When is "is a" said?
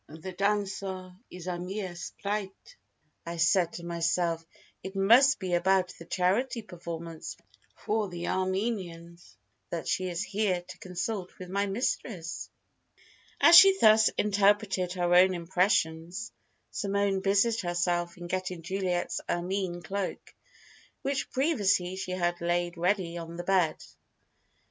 1.29-1.59